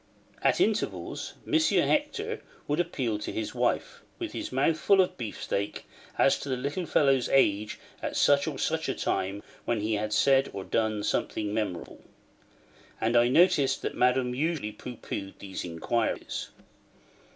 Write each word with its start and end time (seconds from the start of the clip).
At 0.41 0.59
intervals, 0.59 1.35
M. 1.45 1.53
Hector 1.53 2.41
would 2.67 2.79
appeal 2.79 3.19
to 3.19 3.31
his 3.31 3.53
wife, 3.53 4.01
with 4.17 4.31
his 4.31 4.51
mouth 4.51 4.79
full 4.79 4.99
of 4.99 5.15
beefsteak, 5.15 5.85
as 6.17 6.39
to 6.39 6.49
the 6.49 6.57
little 6.57 6.87
fellow's 6.87 7.29
age 7.29 7.77
at 8.01 8.15
such 8.15 8.47
or 8.47 8.57
such 8.57 8.89
a 8.89 8.95
time 8.95 9.43
when 9.65 9.81
he 9.81 9.93
had 9.93 10.11
said 10.11 10.49
or 10.53 10.63
done 10.63 11.03
something 11.03 11.53
memorable; 11.53 12.03
and 12.99 13.15
I 13.15 13.27
noticed 13.27 13.83
that 13.83 13.93
Madame 13.93 14.33
usually 14.33 14.71
pooh 14.71 14.95
poohed 14.97 15.37
these 15.37 15.63
inquiries. 15.63 16.49